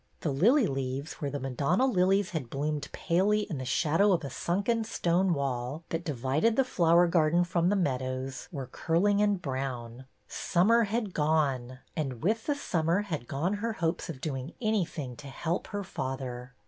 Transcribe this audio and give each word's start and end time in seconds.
The 0.21 0.31
lily 0.31 0.65
leaves, 0.65 1.13
where 1.21 1.29
the 1.29 1.39
Madonna 1.39 1.85
lilies 1.85 2.31
had 2.31 2.49
bloomed 2.49 2.89
palely 2.91 3.41
in 3.41 3.59
the 3.59 3.65
shadow 3.65 4.13
of 4.13 4.23
a 4.23 4.31
sunken 4.31 4.83
stone 4.83 5.31
wall 5.31 5.83
that 5.89 6.03
divided 6.03 6.55
the 6.55 6.63
flower 6.63 7.05
garden 7.05 7.43
from 7.43 7.69
the 7.69 7.75
meadows, 7.75 8.47
were 8.51 8.65
curling 8.65 9.21
and 9.21 9.39
brown. 9.43 10.05
Summer 10.27 10.85
had 10.85 11.13
gone! 11.13 11.81
And 11.95 12.23
with 12.23 12.47
the 12.47 12.55
summer 12.55 13.01
had 13.03 13.27
gone 13.27 13.53
her 13.61 13.73
hopes 13.73 14.09
of 14.09 14.21
doing 14.21 14.55
anything 14.59 15.15
to 15.17 15.27
help 15.27 15.67
her 15.67 15.83
father. 15.83 16.53